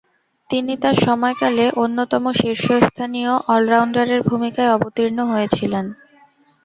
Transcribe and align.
তিনি 0.49 0.73
তার 0.77 0.95
সময়কালে 1.01 1.65
অন্যতম 1.83 2.23
শীর্ষস্থানীয় 2.33 3.31
অল-রাউন্ডারের 3.47 4.21
ভূমিকায় 4.29 4.73
অবতীর্ণ 4.75 5.19
হয়েছিলেন। 5.31 5.85